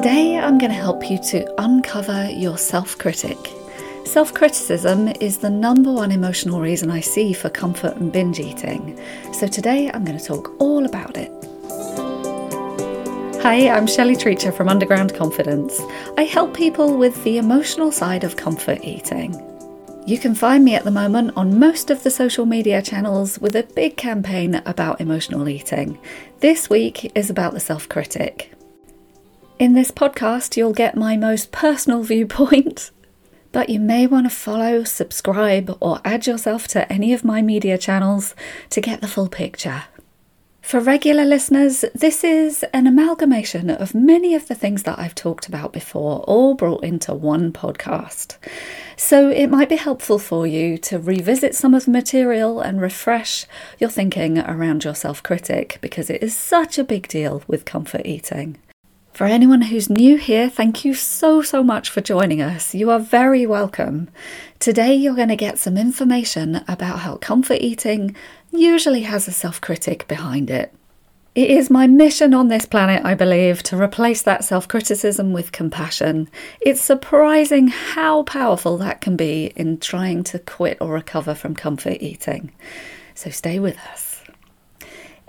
Today, 0.00 0.38
I'm 0.38 0.56
going 0.56 0.70
to 0.70 0.78
help 0.78 1.10
you 1.10 1.18
to 1.24 1.62
uncover 1.62 2.30
your 2.30 2.56
self 2.56 2.96
critic. 2.96 3.36
Self 4.06 4.32
criticism 4.32 5.08
is 5.20 5.36
the 5.36 5.50
number 5.50 5.92
one 5.92 6.10
emotional 6.10 6.62
reason 6.62 6.90
I 6.90 7.00
see 7.00 7.34
for 7.34 7.50
comfort 7.50 7.96
and 7.96 8.10
binge 8.10 8.40
eating. 8.40 8.98
So, 9.34 9.46
today 9.46 9.90
I'm 9.92 10.06
going 10.06 10.16
to 10.16 10.24
talk 10.24 10.58
all 10.58 10.86
about 10.86 11.18
it. 11.18 11.30
Hi, 13.42 13.68
I'm 13.68 13.86
Shelley 13.86 14.16
Treacher 14.16 14.56
from 14.56 14.70
Underground 14.70 15.14
Confidence. 15.14 15.78
I 16.16 16.22
help 16.22 16.56
people 16.56 16.96
with 16.96 17.22
the 17.22 17.36
emotional 17.36 17.92
side 17.92 18.24
of 18.24 18.36
comfort 18.36 18.82
eating. 18.82 19.34
You 20.06 20.16
can 20.16 20.34
find 20.34 20.64
me 20.64 20.74
at 20.76 20.84
the 20.84 20.90
moment 20.90 21.34
on 21.36 21.58
most 21.58 21.90
of 21.90 22.02
the 22.04 22.10
social 22.10 22.46
media 22.46 22.80
channels 22.80 23.38
with 23.38 23.54
a 23.54 23.64
big 23.74 23.98
campaign 23.98 24.62
about 24.64 25.02
emotional 25.02 25.46
eating. 25.46 25.98
This 26.38 26.70
week 26.70 27.14
is 27.14 27.28
about 27.28 27.52
the 27.52 27.60
self 27.60 27.86
critic. 27.86 28.54
In 29.60 29.74
this 29.74 29.90
podcast, 29.90 30.56
you'll 30.56 30.72
get 30.72 30.96
my 30.96 31.18
most 31.18 31.52
personal 31.52 32.02
viewpoint, 32.02 32.90
but 33.52 33.68
you 33.68 33.78
may 33.78 34.06
want 34.06 34.24
to 34.24 34.34
follow, 34.34 34.84
subscribe, 34.84 35.76
or 35.80 36.00
add 36.02 36.26
yourself 36.26 36.66
to 36.68 36.90
any 36.90 37.12
of 37.12 37.26
my 37.26 37.42
media 37.42 37.76
channels 37.76 38.34
to 38.70 38.80
get 38.80 39.02
the 39.02 39.06
full 39.06 39.28
picture. 39.28 39.84
For 40.62 40.80
regular 40.80 41.26
listeners, 41.26 41.84
this 41.94 42.24
is 42.24 42.64
an 42.72 42.86
amalgamation 42.86 43.68
of 43.68 43.94
many 43.94 44.34
of 44.34 44.48
the 44.48 44.54
things 44.54 44.84
that 44.84 44.98
I've 44.98 45.14
talked 45.14 45.46
about 45.46 45.74
before, 45.74 46.20
all 46.20 46.54
brought 46.54 46.82
into 46.82 47.12
one 47.12 47.52
podcast. 47.52 48.38
So 48.96 49.28
it 49.28 49.48
might 49.48 49.68
be 49.68 49.76
helpful 49.76 50.18
for 50.18 50.46
you 50.46 50.78
to 50.78 50.98
revisit 50.98 51.54
some 51.54 51.74
of 51.74 51.84
the 51.84 51.90
material 51.90 52.62
and 52.62 52.80
refresh 52.80 53.44
your 53.78 53.90
thinking 53.90 54.38
around 54.38 54.84
your 54.84 54.94
self 54.94 55.22
critic 55.22 55.76
because 55.82 56.08
it 56.08 56.22
is 56.22 56.34
such 56.34 56.78
a 56.78 56.84
big 56.84 57.08
deal 57.08 57.42
with 57.46 57.66
comfort 57.66 58.06
eating. 58.06 58.56
For 59.20 59.26
anyone 59.26 59.60
who's 59.60 59.90
new 59.90 60.16
here, 60.16 60.48
thank 60.48 60.82
you 60.82 60.94
so, 60.94 61.42
so 61.42 61.62
much 61.62 61.90
for 61.90 62.00
joining 62.00 62.40
us. 62.40 62.74
You 62.74 62.90
are 62.90 62.98
very 62.98 63.44
welcome. 63.44 64.08
Today, 64.58 64.94
you're 64.94 65.14
going 65.14 65.28
to 65.28 65.36
get 65.36 65.58
some 65.58 65.76
information 65.76 66.64
about 66.66 67.00
how 67.00 67.16
comfort 67.16 67.58
eating 67.60 68.16
usually 68.50 69.02
has 69.02 69.28
a 69.28 69.30
self 69.30 69.60
critic 69.60 70.08
behind 70.08 70.48
it. 70.48 70.72
It 71.34 71.50
is 71.50 71.68
my 71.68 71.86
mission 71.86 72.32
on 72.32 72.48
this 72.48 72.64
planet, 72.64 73.04
I 73.04 73.12
believe, 73.12 73.62
to 73.64 73.76
replace 73.78 74.22
that 74.22 74.42
self 74.42 74.66
criticism 74.66 75.34
with 75.34 75.52
compassion. 75.52 76.30
It's 76.62 76.80
surprising 76.80 77.68
how 77.68 78.22
powerful 78.22 78.78
that 78.78 79.02
can 79.02 79.16
be 79.16 79.52
in 79.54 79.80
trying 79.80 80.24
to 80.24 80.38
quit 80.38 80.78
or 80.80 80.94
recover 80.94 81.34
from 81.34 81.54
comfort 81.54 81.98
eating. 82.00 82.52
So 83.14 83.28
stay 83.28 83.58
with 83.58 83.78
us. 83.92 84.09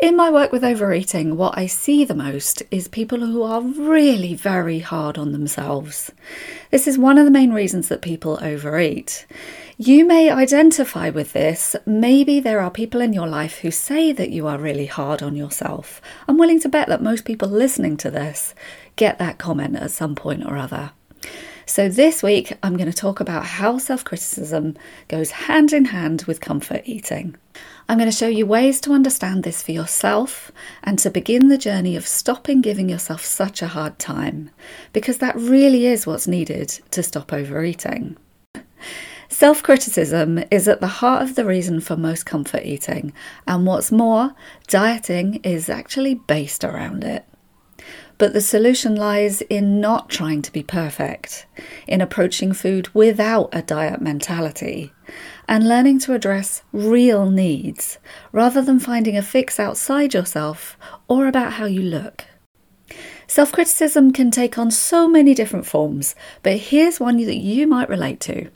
In 0.02 0.16
my 0.16 0.31
work 0.31 0.52
with 0.52 0.63
overeating, 0.63 1.38
what 1.38 1.55
I 1.55 1.67
see 1.67 2.03
the 2.05 2.16
most 2.16 2.63
is 2.71 2.88
people 2.88 3.19
who 3.19 3.44
are 3.44 3.61
really 3.61 4.33
very 4.33 4.80
hard 4.80 5.16
on 5.16 5.31
themselves. 5.31 6.11
This 6.71 6.88
is 6.88 6.97
one 6.97 7.19
of 7.19 7.25
the 7.25 7.31
main 7.31 7.53
reasons 7.53 7.88
that 7.89 8.02
people 8.02 8.39
overeat. 8.41 9.27
You 9.77 10.03
may 10.03 10.31
identify 10.31 11.11
with 11.11 11.33
this. 11.33 11.75
Maybe 11.85 12.39
there 12.39 12.61
are 12.61 12.72
people 12.72 12.99
in 12.99 13.13
your 13.13 13.27
life 13.27 13.59
who 13.59 13.69
say 13.69 14.11
that 14.11 14.31
you 14.31 14.47
are 14.47 14.57
really 14.57 14.88
hard 14.88 15.22
on 15.22 15.35
yourself. 15.35 16.02
I'm 16.27 16.39
willing 16.39 16.59
to 16.61 16.69
bet 16.69 16.88
that 16.88 17.03
most 17.03 17.23
people 17.23 17.47
listening 17.47 17.95
to 17.97 18.09
this 18.09 18.55
get 18.95 19.19
that 19.19 19.38
comment 19.38 19.75
at 19.75 19.91
some 19.91 20.16
point 20.16 20.44
or 20.44 20.57
other. 20.57 20.94
So, 21.72 21.88
this 21.88 22.22
week 22.22 22.52
I'm 22.61 22.75
going 22.75 22.91
to 22.91 22.94
talk 22.94 23.22
about 23.22 23.45
how 23.45 23.77
self 23.77 24.03
criticism 24.03 24.75
goes 25.08 25.31
hand 25.31 25.72
in 25.72 25.86
hand 25.86 26.23
with 26.23 26.41
comfort 26.41 26.81
eating. 26.83 27.38
I'm 27.88 27.97
going 27.97 28.11
to 28.11 28.16
show 28.16 28.28
you 28.28 28.45
ways 28.45 28.81
to 28.81 28.91
understand 28.91 29.45
this 29.45 29.63
for 29.63 29.72
yourself 29.72 30.52
and 30.83 31.00
to 31.00 31.09
begin 31.09 31.47
the 31.47 31.58
journey 31.58 31.95
of 31.95 32.05
stopping 32.05 32.59
giving 32.59 32.89
yourself 32.89 33.23
such 33.23 33.61
a 33.61 33.69
hard 33.69 34.00
time, 34.00 34.50
because 34.91 35.19
that 35.19 35.38
really 35.38 35.86
is 35.86 36.05
what's 36.05 36.28
needed 36.28 36.67
to 36.91 37.02
stop 37.02 37.31
overeating. 37.31 38.17
Self 39.30 39.63
criticism 39.63 40.44
is 40.52 40.67
at 40.67 40.81
the 40.81 40.88
heart 40.88 41.23
of 41.23 41.35
the 41.35 41.45
reason 41.45 41.79
for 41.79 41.95
most 41.95 42.25
comfort 42.25 42.66
eating, 42.66 43.13
and 43.47 43.66
what's 43.66 43.94
more, 43.94 44.35
dieting 44.68 45.35
is 45.35 45.69
actually 45.69 46.16
based 46.16 46.66
around 46.66 47.06
it. 47.06 47.25
But 48.18 48.34
the 48.34 48.42
solution 48.42 48.96
lies 48.96 49.42
in 49.42 49.81
not 49.81 50.09
trying 50.09 50.42
to 50.44 50.52
be 50.52 50.64
perfect, 50.64 51.47
in 51.88 52.02
approaching 52.02 52.53
food 52.53 52.94
without 52.94 53.50
a 53.52 53.62
diet 53.62 54.02
mentality, 54.02 54.94
and 55.47 55.68
learning 55.68 56.00
to 56.00 56.14
address 56.14 56.62
real 56.72 57.30
needs 57.30 57.97
rather 58.31 58.62
than 58.62 58.80
finding 58.80 59.18
a 59.18 59.22
fix 59.22 59.59
outside 59.59 60.14
yourself 60.14 60.78
or 61.08 61.28
about 61.28 61.53
how 61.53 61.66
you 61.66 61.81
look. 61.81 62.25
Self 63.28 63.52
criticism 63.52 64.12
can 64.12 64.30
take 64.30 64.58
on 64.58 64.72
so 64.72 65.08
many 65.08 65.34
different 65.34 65.66
forms, 65.66 66.16
but 66.44 66.58
here's 66.58 67.00
one 67.00 67.18
that 67.18 67.38
you 67.38 67.66
might 67.66 67.90
relate 67.90 68.19
to. 68.22 68.50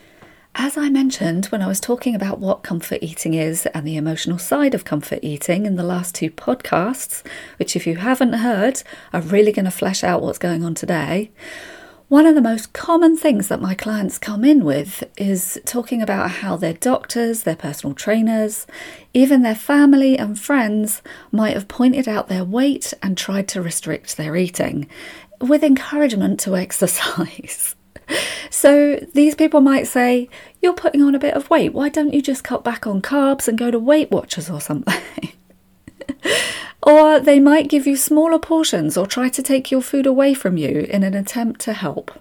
As 0.58 0.78
I 0.78 0.88
mentioned 0.88 1.48
when 1.48 1.62
I 1.62 1.68
was 1.68 1.82
talking 1.82 2.16
about 2.16 2.40
what 2.40 2.64
comfort 2.64 3.00
eating 3.02 3.34
is 3.34 3.66
and 3.68 3.86
the 3.86 3.98
emotional 3.98 4.38
side 4.38 4.74
of 4.74 4.86
comfort 4.86 5.20
eating 5.22 5.66
in 5.66 5.76
the 5.76 5.84
last 5.84 6.16
two 6.16 6.32
podcasts, 6.32 7.24
which, 7.60 7.76
if 7.76 7.86
you 7.86 7.98
haven't 7.98 8.32
heard, 8.32 8.82
are 9.12 9.20
really 9.20 9.52
going 9.52 9.66
to 9.66 9.72
flesh 9.72 10.02
out 10.02 10.22
what's 10.22 10.38
going 10.38 10.64
on 10.64 10.74
today, 10.74 11.30
one 12.08 12.26
of 12.26 12.36
the 12.36 12.42
most 12.42 12.72
common 12.72 13.18
things 13.18 13.50
that 13.50 13.60
my 13.60 13.74
clients 13.74 14.18
come 14.18 14.46
in 14.46 14.64
with 14.64 15.04
is 15.18 15.60
talking 15.66 16.02
about 16.02 16.32
how 16.32 16.56
their 16.56 16.74
doctors, 16.74 17.44
their 17.44 17.58
personal 17.58 17.94
trainers, 17.94 18.66
even 19.14 19.42
their 19.42 19.56
family 19.56 20.18
and 20.18 20.40
friends 20.40 21.02
might 21.34 21.54
have 21.54 21.68
pointed 21.68 22.08
out 22.08 22.30
their 22.30 22.46
weight 22.46 22.94
and 23.04 23.18
tried 23.18 23.50
to 23.50 23.62
restrict 23.62 24.16
their 24.16 24.38
eating 24.38 24.88
with 25.42 25.64
encouragement 25.64 26.40
to 26.40 26.56
exercise. 26.56 27.75
So 28.50 28.96
these 29.14 29.36
people 29.36 29.62
might 29.62 29.86
say, 29.86 30.30
You're 30.62 30.74
putting 30.74 31.02
on 31.02 31.14
a 31.14 31.20
bit 31.20 31.34
of 31.34 31.50
weight. 31.50 31.74
Why 31.74 31.90
don't 31.90 32.14
you 32.14 32.22
just 32.22 32.44
cut 32.44 32.64
back 32.64 32.88
on 32.88 33.02
carbs 33.02 33.48
and 33.48 33.58
go 33.58 33.70
to 33.70 33.78
Weight 33.78 34.12
Watchers 34.12 34.50
or 34.50 34.62
something? 34.62 34.94
Or 36.86 37.20
they 37.20 37.40
might 37.40 37.68
give 37.68 37.88
you 37.88 37.98
smaller 37.98 38.38
portions 38.38 38.96
or 38.96 39.08
try 39.08 39.28
to 39.30 39.42
take 39.42 39.72
your 39.72 39.82
food 39.82 40.06
away 40.06 40.36
from 40.36 40.56
you 40.56 40.82
in 40.82 41.02
an 41.02 41.16
attempt 41.16 41.60
to 41.62 41.74
help. 41.74 42.12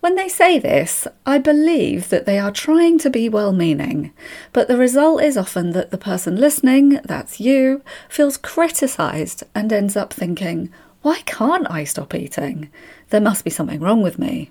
When 0.00 0.16
they 0.16 0.28
say 0.28 0.58
this, 0.58 1.06
I 1.24 1.38
believe 1.38 2.08
that 2.08 2.26
they 2.26 2.40
are 2.40 2.50
trying 2.50 2.98
to 2.98 3.08
be 3.08 3.28
well 3.28 3.52
meaning, 3.52 4.12
but 4.52 4.66
the 4.66 4.76
result 4.76 5.22
is 5.22 5.36
often 5.36 5.70
that 5.70 5.92
the 5.92 5.98
person 5.98 6.34
listening, 6.34 6.98
that's 7.04 7.38
you, 7.38 7.82
feels 8.08 8.36
criticised 8.36 9.44
and 9.54 9.72
ends 9.72 9.96
up 9.96 10.12
thinking, 10.12 10.72
why 11.02 11.20
can't 11.20 11.70
I 11.70 11.84
stop 11.84 12.16
eating? 12.16 12.68
There 13.10 13.20
must 13.20 13.44
be 13.44 13.50
something 13.50 13.78
wrong 13.78 14.02
with 14.02 14.18
me. 14.18 14.50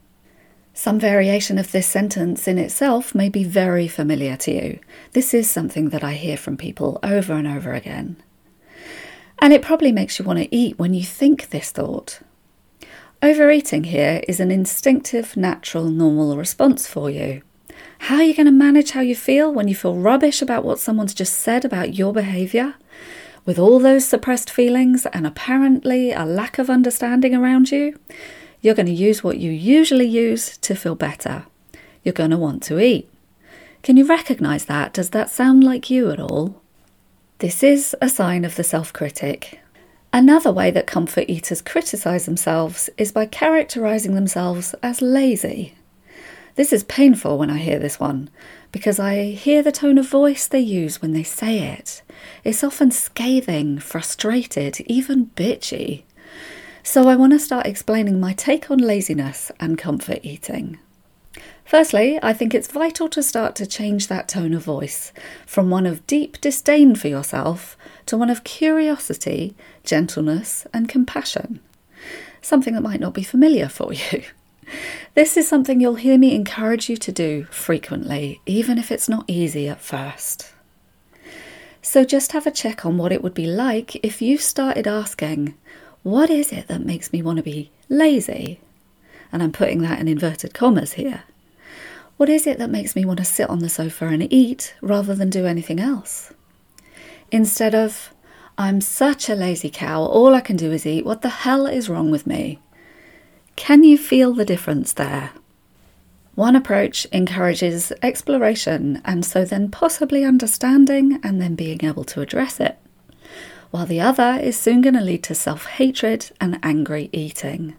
Some 0.74 1.00
variation 1.00 1.58
of 1.58 1.72
this 1.72 1.86
sentence 1.86 2.48
in 2.48 2.58
itself 2.58 3.14
may 3.14 3.30
be 3.30 3.44
very 3.44 3.88
familiar 3.88 4.38
to 4.38 4.52
you. 4.52 4.80
This 5.12 5.34
is 5.34 5.50
something 5.50 5.90
that 5.90 6.04
I 6.04 6.14
hear 6.14 6.38
from 6.38 6.56
people 6.56 7.00
over 7.04 7.34
and 7.34 7.48
over 7.48 7.74
again. 7.74 8.22
And 9.42 9.52
it 9.52 9.62
probably 9.62 9.92
makes 9.92 10.18
you 10.18 10.26
want 10.26 10.40
to 10.40 10.56
eat 10.56 10.80
when 10.80 10.94
you 10.94 11.04
think 11.04 11.50
this 11.50 11.72
thought. 11.72 12.22
Overeating 13.22 13.86
here 13.86 14.22
is 14.28 14.40
an 14.40 14.50
instinctive, 14.50 15.36
natural, 15.36 15.86
normal 15.86 16.38
response 16.38 16.88
for 16.88 17.10
you. 17.10 17.42
How 18.00 18.16
are 18.16 18.24
you 18.24 18.34
going 18.34 18.46
to 18.46 18.52
manage 18.52 18.92
how 18.92 19.02
you 19.02 19.16
feel 19.16 19.54
when 19.54 19.68
you 19.68 19.76
feel 19.76 19.96
rubbish 19.96 20.42
about 20.42 20.64
what 20.64 20.80
someone's 20.80 21.14
just 21.14 21.34
said 21.34 21.66
about 21.66 21.96
your 21.96 22.14
behaviour? 22.14 22.76
With 23.46 23.60
all 23.60 23.80
those 23.80 24.06
suppressed 24.06 24.50
feelings 24.50 25.06
and 25.08 25.28
apparently 25.28 26.12
a 26.12 26.26
lack 26.26 26.58
of 26.58 26.70
understanding 26.70 27.36
around 27.36 27.72
you, 27.72 28.00
you're 28.62 28.76
going 28.76 28.86
to 28.86 28.92
use 28.92 29.24
what 29.24 29.38
you 29.38 29.52
usually 29.52 30.06
use 30.06 30.58
to 30.60 30.76
feel 30.76 30.96
better. 30.96 31.46
You're 32.04 32.14
going 32.14 32.32
to 32.32 32.38
want 32.38 32.64
to 32.64 32.80
eat. 32.80 33.10
Can 33.84 33.98
you 33.98 34.06
recognise 34.06 34.66
that? 34.66 34.94
Does 34.94 35.10
that 35.10 35.30
sound 35.30 35.64
like 35.64 35.90
you 35.90 36.12
at 36.12 36.20
all? 36.20 36.62
This 37.40 37.64
is 37.64 37.96
a 38.02 38.10
sign 38.10 38.46
of 38.46 38.56
the 38.56 38.64
self 38.64 38.94
critic. 38.94 39.60
Another 40.14 40.52
way 40.52 40.72
that 40.72 40.88
comfort 40.88 41.26
eaters 41.28 41.62
criticise 41.62 42.26
themselves 42.26 42.90
is 42.98 43.12
by 43.12 43.26
characterising 43.26 44.14
themselves 44.14 44.76
as 44.84 45.02
lazy. 45.02 45.74
This 46.56 46.74
is 46.74 46.84
painful 46.84 47.38
when 47.38 47.50
I 47.50 47.58
hear 47.58 47.80
this 47.80 48.00
one 48.00 48.30
because 48.72 49.00
I 49.00 49.32
hear 49.32 49.64
the 49.64 49.72
tone 49.72 49.98
of 49.98 50.08
voice 50.08 50.48
they 50.48 50.60
use 50.60 51.02
when 51.02 51.14
they 51.14 51.24
say 51.24 51.60
it. 51.60 52.02
It's 52.44 52.64
often 52.64 52.92
scathing, 52.92 53.80
frustrated, 53.80 54.82
even 54.82 55.28
bitchy. 55.28 56.04
So 56.84 57.08
I 57.08 57.16
want 57.16 57.34
to 57.34 57.40
start 57.40 57.68
explaining 57.68 58.20
my 58.20 58.34
take 58.34 58.72
on 58.72 58.80
laziness 58.80 59.52
and 59.60 59.78
comfort 59.78 60.20
eating. 60.24 60.80
Firstly, 61.64 62.20
I 62.22 62.34
think 62.34 62.54
it's 62.54 62.68
vital 62.68 63.08
to 63.10 63.24
start 63.24 63.56
to 63.56 63.68
change 63.68 64.08
that 64.08 64.28
tone 64.28 64.54
of 64.54 64.64
voice 64.64 65.14
from 65.46 65.70
one 65.70 65.86
of 65.86 66.06
deep 66.08 66.42
disdain 66.42 66.96
for 66.96 67.08
yourself 67.08 67.78
to 68.08 68.18
one 68.18 68.30
of 68.30 68.44
curiosity, 68.44 69.56
gentleness, 69.84 70.66
and 70.74 70.90
compassion. 70.90 71.60
Something 72.42 72.74
that 72.74 72.82
might 72.82 73.00
not 73.00 73.14
be 73.14 73.24
familiar 73.24 73.70
for 73.70 73.94
you. 74.12 74.24
This 75.14 75.38
is 75.38 75.48
something 75.48 75.80
you'll 75.80 75.96
hear 75.96 76.18
me 76.18 76.34
encourage 76.34 76.90
you 76.90 76.98
to 76.98 77.12
do 77.12 77.46
frequently, 77.52 78.42
even 78.46 78.78
if 78.78 78.92
it's 78.92 79.08
not 79.08 79.26
easy 79.28 79.70
at 79.70 79.82
first. 79.82 80.54
So 81.82 82.04
just 82.04 82.32
have 82.32 82.48
a 82.48 82.52
check 82.52 82.86
on 82.86 82.98
what 82.98 83.12
it 83.12 83.22
would 83.24 83.34
be 83.34 83.48
like 83.48 83.96
if 84.04 84.22
you 84.22 84.38
started 84.38 84.88
asking, 84.88 85.56
what 86.04 86.30
is 86.30 86.52
it 86.52 86.68
that 86.68 86.86
makes 86.86 87.14
me 87.14 87.22
want 87.22 87.38
to 87.38 87.44
be 87.44 87.72
lazy? 87.90 88.60
And 89.32 89.42
I'm 89.42 89.52
putting 89.52 89.82
that 89.82 90.00
in 90.00 90.08
inverted 90.08 90.54
commas 90.54 90.94
here. 90.94 91.24
What 92.18 92.30
is 92.30 92.46
it 92.46 92.58
that 92.60 92.70
makes 92.70 92.96
me 92.96 93.06
want 93.06 93.20
to 93.20 93.26
sit 93.26 93.50
on 93.50 93.60
the 93.60 93.70
sofa 93.70 94.06
and 94.08 94.32
eat 94.32 94.76
rather 94.82 95.16
than 95.16 95.30
do 95.30 95.46
anything 95.46 95.80
else? 95.80 96.34
Instead 97.32 97.74
of, 97.74 98.14
I'm 98.58 98.82
such 98.82 99.30
a 99.30 99.36
lazy 99.36 99.70
cow, 99.70 100.02
all 100.02 100.36
I 100.36 100.42
can 100.42 100.56
do 100.56 100.72
is 100.72 100.86
eat, 100.86 101.06
what 101.06 101.22
the 101.22 101.30
hell 101.30 101.66
is 101.66 101.90
wrong 101.90 102.12
with 102.12 102.28
me? 102.28 102.60
Can 103.56 103.84
you 103.84 103.98
feel 103.98 104.34
the 104.34 104.46
difference 104.46 104.94
there? 104.94 105.32
One 106.36 106.56
approach 106.56 107.06
encourages 107.12 107.92
exploration 108.02 109.02
and 109.04 109.26
so 109.26 109.46
then 109.46 109.70
possibly 109.70 110.24
understanding 110.24 111.20
and 111.24 111.42
then 111.42 111.56
being 111.56 111.84
able 111.84 112.04
to 112.06 112.22
address 112.22 112.60
it, 112.60 112.78
while 113.72 113.86
the 113.86 114.02
other 114.02 114.38
is 114.42 114.58
soon 114.58 114.82
going 114.82 114.94
to 114.94 115.02
lead 115.02 115.24
to 115.24 115.34
self 115.34 115.66
hatred 115.66 116.32
and 116.40 116.60
angry 116.62 117.10
eating. 117.12 117.76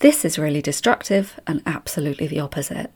This 0.00 0.24
is 0.24 0.38
really 0.38 0.62
destructive 0.62 1.40
and 1.46 1.62
absolutely 1.66 2.26
the 2.26 2.40
opposite. 2.40 2.92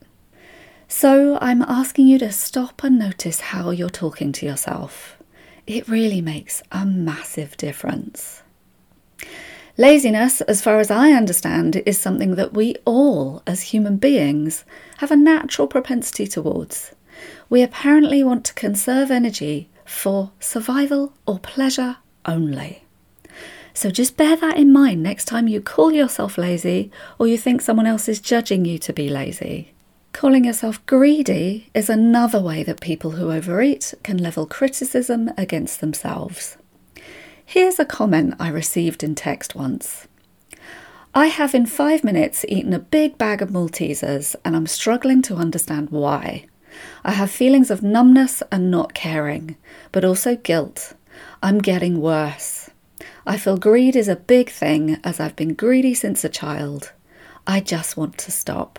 So 0.87 1.37
I'm 1.41 1.63
asking 1.63 2.07
you 2.07 2.19
to 2.19 2.31
stop 2.31 2.83
and 2.83 2.97
notice 2.97 3.41
how 3.41 3.71
you're 3.71 3.89
talking 3.89 4.31
to 4.33 4.45
yourself. 4.45 5.17
It 5.67 5.87
really 5.87 6.21
makes 6.21 6.63
a 6.71 6.85
massive 6.85 7.57
difference. 7.57 8.43
Laziness, 9.77 10.41
as 10.41 10.61
far 10.61 10.79
as 10.79 10.91
I 10.91 11.11
understand, 11.11 11.77
is 11.85 11.97
something 11.97 12.35
that 12.35 12.53
we 12.53 12.75
all, 12.85 13.41
as 13.47 13.61
human 13.61 13.97
beings, 13.97 14.65
have 14.97 15.11
a 15.11 15.15
natural 15.15 15.67
propensity 15.67 16.27
towards. 16.27 16.93
We 17.49 17.61
apparently 17.61 18.23
want 18.23 18.43
to 18.45 18.53
conserve 18.53 19.09
energy 19.09 19.69
for 19.85 20.31
survival 20.39 21.13
or 21.25 21.39
pleasure 21.39 21.97
only. 22.25 22.83
So 23.73 23.89
just 23.89 24.17
bear 24.17 24.35
that 24.35 24.57
in 24.57 24.73
mind 24.73 25.01
next 25.01 25.25
time 25.25 25.47
you 25.47 25.61
call 25.61 25.93
yourself 25.93 26.37
lazy 26.37 26.91
or 27.17 27.27
you 27.27 27.37
think 27.37 27.61
someone 27.61 27.87
else 27.87 28.09
is 28.09 28.19
judging 28.19 28.65
you 28.65 28.77
to 28.79 28.91
be 28.91 29.09
lazy. 29.09 29.73
Calling 30.11 30.43
yourself 30.43 30.85
greedy 30.85 31.69
is 31.73 31.89
another 31.89 32.41
way 32.41 32.63
that 32.63 32.81
people 32.81 33.11
who 33.11 33.31
overeat 33.31 33.93
can 34.03 34.17
level 34.17 34.45
criticism 34.45 35.29
against 35.37 35.79
themselves. 35.79 36.57
Here's 37.45 37.79
a 37.79 37.85
comment 37.85 38.35
I 38.39 38.49
received 38.49 39.03
in 39.03 39.15
text 39.15 39.55
once. 39.55 40.07
I 41.13 41.27
have 41.27 41.55
in 41.55 41.65
five 41.65 42.03
minutes 42.03 42.45
eaten 42.47 42.73
a 42.73 42.79
big 42.79 43.17
bag 43.17 43.41
of 43.41 43.49
Maltesers 43.49 44.35
and 44.43 44.55
I'm 44.55 44.67
struggling 44.67 45.21
to 45.23 45.35
understand 45.35 45.89
why. 45.89 46.45
I 47.03 47.11
have 47.11 47.31
feelings 47.31 47.71
of 47.71 47.81
numbness 47.81 48.43
and 48.51 48.69
not 48.69 48.93
caring, 48.93 49.55
but 49.91 50.05
also 50.05 50.35
guilt. 50.35 50.93
I'm 51.41 51.59
getting 51.59 52.01
worse. 52.01 52.69
I 53.25 53.37
feel 53.37 53.57
greed 53.57 53.95
is 53.95 54.09
a 54.09 54.17
big 54.17 54.49
thing 54.49 54.97
as 55.05 55.21
I've 55.21 55.37
been 55.37 55.53
greedy 55.53 55.93
since 55.93 56.25
a 56.25 56.29
child. 56.29 56.91
I 57.47 57.61
just 57.61 57.95
want 57.95 58.17
to 58.17 58.31
stop. 58.31 58.77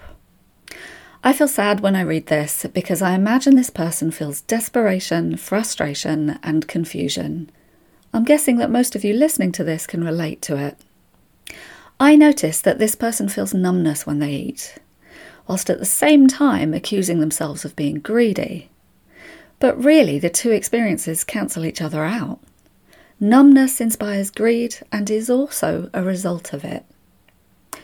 I 1.24 1.32
feel 1.32 1.48
sad 1.48 1.80
when 1.80 1.96
I 1.96 2.02
read 2.02 2.26
this 2.26 2.66
because 2.74 3.00
I 3.00 3.14
imagine 3.14 3.56
this 3.56 3.70
person 3.70 4.10
feels 4.10 4.42
desperation, 4.42 5.38
frustration, 5.38 6.38
and 6.42 6.68
confusion. 6.68 7.50
I'm 8.12 8.24
guessing 8.24 8.56
that 8.58 8.70
most 8.70 8.94
of 8.94 9.04
you 9.04 9.14
listening 9.14 9.52
to 9.52 9.64
this 9.64 9.86
can 9.86 10.04
relate 10.04 10.42
to 10.42 10.56
it. 10.58 10.76
I 11.98 12.14
notice 12.14 12.60
that 12.60 12.78
this 12.78 12.94
person 12.94 13.30
feels 13.30 13.54
numbness 13.54 14.06
when 14.06 14.18
they 14.18 14.32
eat, 14.32 14.76
whilst 15.46 15.70
at 15.70 15.78
the 15.78 15.86
same 15.86 16.26
time 16.28 16.74
accusing 16.74 17.20
themselves 17.20 17.64
of 17.64 17.74
being 17.74 18.00
greedy. 18.00 18.68
But 19.58 19.82
really, 19.82 20.18
the 20.18 20.30
two 20.30 20.50
experiences 20.50 21.24
cancel 21.24 21.64
each 21.64 21.80
other 21.80 22.04
out. 22.04 22.40
Numbness 23.22 23.82
inspires 23.82 24.30
greed 24.30 24.76
and 24.90 25.10
is 25.10 25.28
also 25.28 25.90
a 25.92 26.02
result 26.02 26.54
of 26.54 26.64
it. 26.64 26.86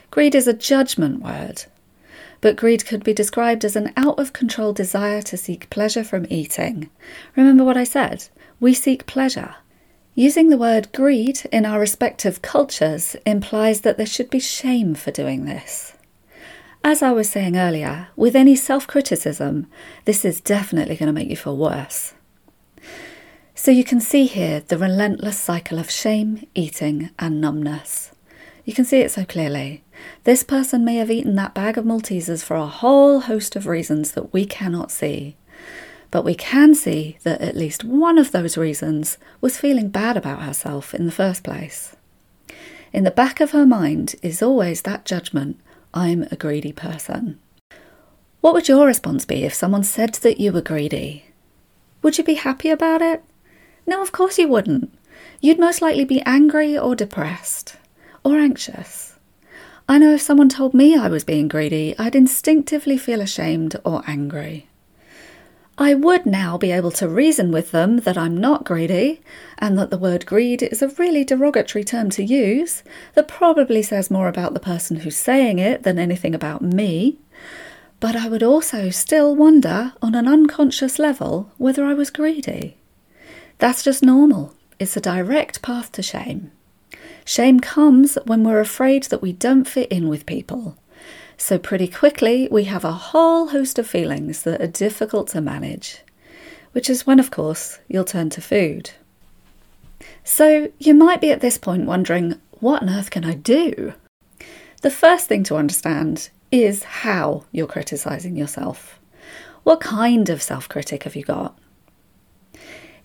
Greed 0.09 0.33
is 0.33 0.47
a 0.47 0.53
judgment 0.53 1.21
word, 1.21 1.65
but 2.41 2.55
greed 2.55 2.87
could 2.87 3.03
be 3.03 3.13
described 3.13 3.63
as 3.63 3.75
an 3.75 3.93
out 3.95 4.17
of 4.17 4.33
control 4.33 4.73
desire 4.73 5.21
to 5.21 5.37
seek 5.37 5.69
pleasure 5.69 6.03
from 6.03 6.25
eating. 6.31 6.89
Remember 7.35 7.63
what 7.63 7.77
I 7.77 7.83
said? 7.83 8.29
We 8.59 8.73
seek 8.73 9.05
pleasure. 9.05 9.55
Using 10.15 10.49
the 10.49 10.57
word 10.57 10.91
greed 10.91 11.41
in 11.51 11.67
our 11.67 11.79
respective 11.79 12.41
cultures 12.41 13.15
implies 13.23 13.81
that 13.81 13.97
there 13.97 14.07
should 14.07 14.31
be 14.31 14.39
shame 14.39 14.95
for 14.95 15.11
doing 15.11 15.45
this. 15.45 15.93
As 16.83 17.03
I 17.03 17.11
was 17.11 17.29
saying 17.29 17.55
earlier, 17.55 18.07
with 18.15 18.35
any 18.35 18.55
self 18.55 18.87
criticism, 18.87 19.67
this 20.05 20.25
is 20.25 20.41
definitely 20.41 20.95
going 20.95 21.07
to 21.07 21.13
make 21.13 21.29
you 21.29 21.35
feel 21.35 21.57
worse. 21.57 22.15
So 23.59 23.71
you 23.71 23.83
can 23.83 23.99
see 23.99 24.27
here 24.27 24.59
the 24.59 24.77
relentless 24.77 25.37
cycle 25.37 25.79
of 25.79 25.89
shame, 25.89 26.47
eating, 26.53 27.09
and 27.17 27.41
numbness. 27.41 28.11
You 28.63 28.73
can 28.73 28.85
see 28.85 28.99
it 28.99 29.09
so 29.09 29.25
clearly. 29.25 29.83
This 30.25 30.43
person 30.43 30.85
may 30.85 30.97
have 30.97 31.09
eaten 31.09 31.33
that 31.35 31.55
bag 31.55 31.75
of 31.75 31.83
Maltesers 31.83 32.43
for 32.43 32.55
a 32.55 32.67
whole 32.67 33.21
host 33.21 33.55
of 33.55 33.65
reasons 33.65 34.11
that 34.11 34.31
we 34.31 34.45
cannot 34.45 34.91
see. 34.91 35.37
But 36.11 36.23
we 36.23 36.35
can 36.35 36.75
see 36.75 37.17
that 37.23 37.41
at 37.41 37.57
least 37.57 37.83
one 37.83 38.19
of 38.19 38.31
those 38.31 38.57
reasons 38.57 39.17
was 39.41 39.57
feeling 39.57 39.89
bad 39.89 40.15
about 40.15 40.43
herself 40.43 40.93
in 40.93 41.07
the 41.07 41.11
first 41.11 41.43
place. 41.43 41.95
In 42.93 43.05
the 43.05 43.11
back 43.11 43.41
of 43.41 43.51
her 43.51 43.65
mind 43.65 44.15
is 44.21 44.43
always 44.43 44.83
that 44.83 45.03
judgment 45.03 45.59
I'm 45.95 46.27
a 46.29 46.35
greedy 46.35 46.73
person. 46.73 47.39
What 48.39 48.53
would 48.53 48.67
your 48.67 48.85
response 48.85 49.25
be 49.25 49.45
if 49.45 49.53
someone 49.55 49.83
said 49.83 50.13
that 50.13 50.39
you 50.39 50.51
were 50.51 50.61
greedy? 50.61 51.25
Would 52.03 52.19
you 52.19 52.23
be 52.23 52.35
happy 52.35 52.69
about 52.69 53.01
it? 53.01 53.23
No, 53.87 54.01
of 54.01 54.11
course 54.11 54.37
you 54.37 54.47
wouldn't. 54.47 54.93
You'd 55.39 55.59
most 55.59 55.81
likely 55.81 56.03
be 56.03 56.21
angry 56.25 56.77
or 56.77 56.93
depressed 56.93 57.77
or 58.23 58.35
anxious. 58.35 59.15
I 59.89 59.97
know 59.97 60.13
if 60.13 60.21
someone 60.21 60.49
told 60.49 60.73
me 60.73 60.97
I 60.97 61.07
was 61.07 61.23
being 61.23 61.47
greedy, 61.47 61.95
I'd 61.97 62.15
instinctively 62.15 62.97
feel 62.97 63.21
ashamed 63.21 63.77
or 63.85 64.03
angry. 64.05 64.67
I 65.77 65.93
would 65.93 66.25
now 66.25 66.57
be 66.57 66.71
able 66.71 66.89
to 66.91 67.07
reason 67.07 67.51
with 67.51 67.71
them 67.71 67.97
that 67.97 68.17
I'm 68.17 68.35
not 68.35 68.65
greedy 68.65 69.21
and 69.59 69.77
that 69.77 69.91
the 69.91 69.97
word 69.97 70.25
greed 70.25 70.63
is 70.63 70.81
a 70.81 70.87
really 70.89 71.23
derogatory 71.23 71.83
term 71.83 72.09
to 72.11 72.23
use 72.23 72.83
that 73.13 73.27
probably 73.27 73.83
says 73.83 74.09
more 74.09 74.27
about 74.27 74.55
the 74.55 74.59
person 74.59 74.97
who's 74.97 75.15
saying 75.15 75.59
it 75.59 75.83
than 75.83 75.99
anything 75.99 76.33
about 76.33 76.63
me. 76.63 77.19
But 77.99 78.15
I 78.15 78.27
would 78.27 78.43
also 78.43 78.89
still 78.89 79.35
wonder 79.35 79.93
on 80.01 80.15
an 80.15 80.27
unconscious 80.27 80.97
level 80.97 81.51
whether 81.57 81.85
I 81.85 81.93
was 81.93 82.09
greedy. 82.09 82.76
That's 83.57 83.83
just 83.83 84.03
normal. 84.03 84.53
It's 84.79 84.97
a 84.97 85.01
direct 85.01 85.61
path 85.61 85.91
to 85.93 86.01
shame. 86.01 86.51
Shame 87.25 87.59
comes 87.59 88.17
when 88.25 88.43
we're 88.43 88.59
afraid 88.59 89.03
that 89.05 89.21
we 89.21 89.33
don't 89.33 89.67
fit 89.67 89.91
in 89.91 90.07
with 90.07 90.25
people 90.25 90.77
so, 91.39 91.59
pretty 91.59 91.87
quickly, 91.87 92.47
we 92.49 92.63
have 92.63 92.83
a 92.83 92.91
whole 92.91 93.49
host 93.49 93.77
of 93.77 93.87
feelings 93.87 94.41
that 94.41 94.59
are 94.59 94.67
difficult 94.67 95.27
to 95.29 95.41
manage, 95.41 95.99
which 96.71 96.89
is 96.89 97.05
when, 97.05 97.19
of 97.19 97.29
course, 97.29 97.77
you'll 97.87 98.03
turn 98.05 98.31
to 98.31 98.41
food. 98.41 98.89
So, 100.23 100.71
you 100.79 100.95
might 100.95 101.21
be 101.21 101.31
at 101.31 101.41
this 101.41 101.59
point 101.59 101.85
wondering, 101.85 102.41
what 102.59 102.81
on 102.81 102.89
earth 102.89 103.11
can 103.11 103.23
I 103.23 103.35
do? 103.35 103.93
The 104.81 104.89
first 104.89 105.27
thing 105.27 105.43
to 105.43 105.57
understand 105.57 106.31
is 106.51 106.83
how 106.83 107.45
you're 107.51 107.67
criticising 107.67 108.35
yourself. 108.35 108.99
What 109.61 109.79
kind 109.79 110.29
of 110.29 110.41
self 110.41 110.67
critic 110.67 111.03
have 111.03 111.15
you 111.15 111.23
got? 111.23 111.57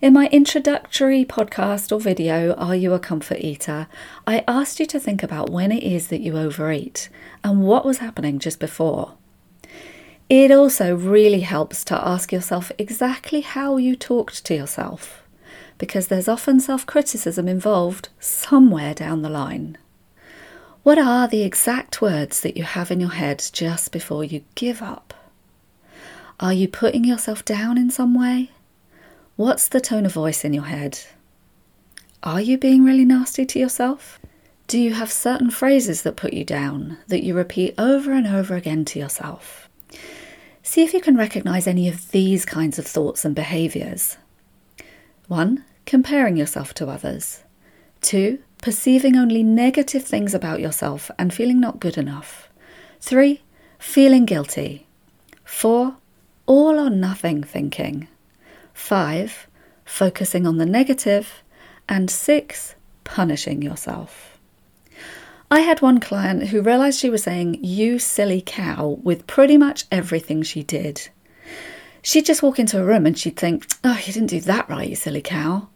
In 0.03 0.11
my 0.11 0.27
introductory 0.33 1.23
podcast 1.23 1.89
or 1.93 1.97
video, 1.97 2.55
Are 2.55 2.75
You 2.75 2.91
a 2.91 2.99
Comfort 2.99 3.37
Eater? 3.39 3.87
I 4.27 4.43
asked 4.49 4.81
you 4.81 4.85
to 4.87 4.99
think 4.99 5.23
about 5.23 5.49
when 5.49 5.71
it 5.71 5.81
is 5.81 6.09
that 6.09 6.19
you 6.19 6.37
overeat 6.37 7.07
and 7.41 7.63
what 7.63 7.85
was 7.85 7.99
happening 7.99 8.37
just 8.37 8.59
before. 8.59 9.13
It 10.27 10.51
also 10.51 10.93
really 10.93 11.39
helps 11.39 11.85
to 11.85 12.05
ask 12.05 12.33
yourself 12.33 12.69
exactly 12.77 13.39
how 13.39 13.77
you 13.77 13.95
talked 13.95 14.43
to 14.43 14.53
yourself, 14.53 15.23
because 15.77 16.09
there's 16.09 16.27
often 16.27 16.59
self 16.59 16.85
criticism 16.85 17.47
involved 17.47 18.09
somewhere 18.19 18.93
down 18.93 19.21
the 19.21 19.29
line. 19.29 19.77
What 20.83 20.99
are 20.99 21.29
the 21.29 21.43
exact 21.43 22.01
words 22.01 22.41
that 22.41 22.57
you 22.57 22.65
have 22.65 22.91
in 22.91 22.99
your 22.99 23.13
head 23.13 23.41
just 23.53 23.93
before 23.93 24.25
you 24.25 24.43
give 24.55 24.81
up? 24.81 25.13
Are 26.41 26.51
you 26.51 26.67
putting 26.67 27.05
yourself 27.05 27.45
down 27.45 27.77
in 27.77 27.89
some 27.89 28.13
way? 28.13 28.51
What's 29.35 29.67
the 29.67 29.81
tone 29.81 30.05
of 30.05 30.13
voice 30.13 30.45
in 30.45 30.53
your 30.53 30.65
head? 30.65 30.99
Are 32.21 32.39
you 32.39 32.55
being 32.55 32.85
really 32.85 33.03
nasty 33.03 33.47
to 33.47 33.57
yourself? 33.57 34.19
Do 34.67 34.79
you 34.79 34.93
have 34.93 35.11
certain 35.11 35.49
phrases 35.49 36.03
that 36.03 36.15
put 36.15 36.33
you 36.33 36.45
down 36.45 36.99
that 37.07 37.23
you 37.23 37.33
repeat 37.33 37.73
over 37.79 38.11
and 38.11 38.27
over 38.27 38.55
again 38.55 38.85
to 38.85 38.99
yourself? 38.99 39.67
See 40.61 40.83
if 40.83 40.93
you 40.93 41.01
can 41.01 41.17
recognize 41.17 41.65
any 41.65 41.89
of 41.89 42.11
these 42.11 42.45
kinds 42.45 42.77
of 42.77 42.85
thoughts 42.85 43.25
and 43.25 43.33
behaviors. 43.33 44.17
1. 45.29 45.65
Comparing 45.87 46.37
yourself 46.37 46.75
to 46.75 46.87
others. 46.87 47.41
2. 48.01 48.37
Perceiving 48.61 49.15
only 49.15 49.41
negative 49.41 50.05
things 50.05 50.35
about 50.35 50.59
yourself 50.59 51.09
and 51.17 51.33
feeling 51.33 51.59
not 51.59 51.79
good 51.79 51.97
enough. 51.97 52.49
3. 53.01 53.41
Feeling 53.79 54.25
guilty. 54.25 54.85
4. 55.43 55.95
All 56.45 56.79
or 56.79 56.91
nothing 56.91 57.43
thinking. 57.43 58.07
5. 58.73 59.47
Focusing 59.85 60.47
on 60.47 60.57
the. 60.57 61.25
And 61.89 62.09
6. 62.09 62.75
Punishing 63.03 63.61
yourself. 63.61 64.39
I 65.51 65.59
had 65.59 65.81
one 65.81 65.99
client 65.99 66.47
who 66.47 66.61
realised 66.61 66.99
she 66.99 67.09
was 67.11 67.23
saying, 67.23 67.63
you 67.63 67.99
silly 67.99 68.41
cow, 68.43 68.99
with 69.03 69.27
pretty 69.27 69.55
much 69.57 69.85
everything 69.91 70.41
she 70.41 70.63
did. 70.63 71.09
She'd 72.01 72.25
just 72.25 72.41
walk 72.41 72.57
into 72.57 72.81
a 72.81 72.83
room 72.83 73.05
and 73.05 73.17
she'd 73.17 73.37
think, 73.37 73.67
oh, 73.83 73.99
you 74.03 74.11
didn't 74.11 74.29
do 74.31 74.41
that 74.41 74.67
right, 74.67 74.89
you 74.89 74.95
silly 74.95 75.21
cow. 75.21 75.67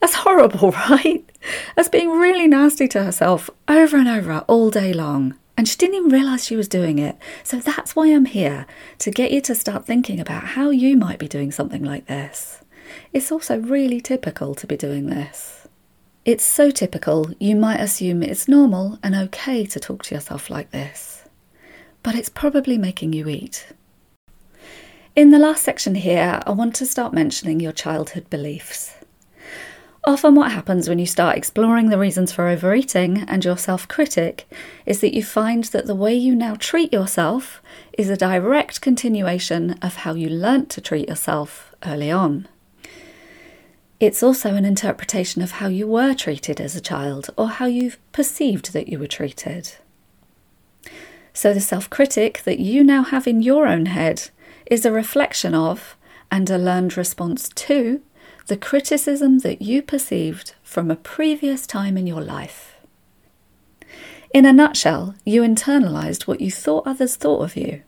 That's 0.00 0.14
horrible, 0.14 0.70
right? 0.90 1.24
That's 1.76 1.88
being 1.88 2.10
really 2.10 2.46
nasty 2.46 2.88
to 2.88 3.04
herself 3.04 3.48
over 3.68 3.96
and 3.96 4.08
over 4.08 4.44
all 4.48 4.70
day 4.70 4.92
long. 4.92 5.36
And 5.56 5.68
she 5.68 5.76
didn't 5.76 5.96
even 5.96 6.10
realise 6.10 6.44
she 6.44 6.56
was 6.56 6.68
doing 6.68 6.98
it. 6.98 7.16
So 7.44 7.58
that's 7.58 7.94
why 7.94 8.08
I'm 8.08 8.24
here 8.24 8.66
to 8.98 9.10
get 9.10 9.30
you 9.30 9.40
to 9.42 9.54
start 9.54 9.86
thinking 9.86 10.18
about 10.18 10.44
how 10.44 10.70
you 10.70 10.96
might 10.96 11.18
be 11.18 11.28
doing 11.28 11.52
something 11.52 11.84
like 11.84 12.06
this. 12.06 12.60
It's 13.12 13.30
also 13.30 13.58
really 13.58 14.00
typical 14.00 14.54
to 14.56 14.66
be 14.66 14.76
doing 14.76 15.06
this. 15.06 15.68
It's 16.24 16.44
so 16.44 16.70
typical, 16.70 17.30
you 17.38 17.54
might 17.54 17.80
assume 17.80 18.22
it's 18.22 18.48
normal 18.48 18.98
and 19.02 19.14
okay 19.14 19.66
to 19.66 19.78
talk 19.78 20.02
to 20.04 20.14
yourself 20.14 20.50
like 20.50 20.70
this. 20.70 21.28
But 22.02 22.14
it's 22.14 22.30
probably 22.30 22.78
making 22.78 23.12
you 23.12 23.28
eat. 23.28 23.72
In 25.14 25.30
the 25.30 25.38
last 25.38 25.62
section 25.62 25.94
here, 25.94 26.40
I 26.44 26.50
want 26.50 26.74
to 26.76 26.86
start 26.86 27.12
mentioning 27.12 27.60
your 27.60 27.72
childhood 27.72 28.28
beliefs. 28.30 28.96
Often, 30.06 30.34
what 30.34 30.52
happens 30.52 30.86
when 30.86 30.98
you 30.98 31.06
start 31.06 31.38
exploring 31.38 31.88
the 31.88 31.98
reasons 31.98 32.30
for 32.30 32.46
overeating 32.46 33.24
and 33.26 33.42
your 33.42 33.56
self 33.56 33.88
critic 33.88 34.46
is 34.84 35.00
that 35.00 35.14
you 35.14 35.22
find 35.22 35.64
that 35.64 35.86
the 35.86 35.94
way 35.94 36.14
you 36.14 36.34
now 36.34 36.56
treat 36.56 36.92
yourself 36.92 37.62
is 37.96 38.10
a 38.10 38.16
direct 38.16 38.82
continuation 38.82 39.78
of 39.80 39.96
how 39.96 40.12
you 40.12 40.28
learnt 40.28 40.68
to 40.70 40.82
treat 40.82 41.08
yourself 41.08 41.74
early 41.86 42.10
on. 42.10 42.46
It's 43.98 44.22
also 44.22 44.54
an 44.54 44.66
interpretation 44.66 45.40
of 45.40 45.52
how 45.52 45.68
you 45.68 45.86
were 45.86 46.12
treated 46.12 46.60
as 46.60 46.76
a 46.76 46.82
child 46.82 47.30
or 47.38 47.48
how 47.48 47.64
you've 47.64 47.98
perceived 48.12 48.74
that 48.74 48.88
you 48.88 48.98
were 48.98 49.06
treated. 49.06 49.76
So, 51.32 51.54
the 51.54 51.60
self 51.62 51.88
critic 51.88 52.42
that 52.44 52.58
you 52.58 52.84
now 52.84 53.04
have 53.04 53.26
in 53.26 53.40
your 53.40 53.66
own 53.66 53.86
head 53.86 54.28
is 54.66 54.84
a 54.84 54.92
reflection 54.92 55.54
of 55.54 55.96
and 56.30 56.50
a 56.50 56.58
learned 56.58 56.98
response 56.98 57.48
to 57.48 58.02
the 58.46 58.56
criticism 58.56 59.38
that 59.38 59.62
you 59.62 59.80
perceived 59.80 60.54
from 60.62 60.90
a 60.90 60.96
previous 60.96 61.66
time 61.66 61.96
in 61.96 62.06
your 62.06 62.20
life. 62.20 62.76
In 64.34 64.44
a 64.44 64.52
nutshell, 64.52 65.14
you 65.24 65.42
internalized 65.42 66.26
what 66.26 66.40
you 66.40 66.50
thought 66.50 66.86
others 66.86 67.16
thought 67.16 67.42
of 67.42 67.56
you. 67.56 67.82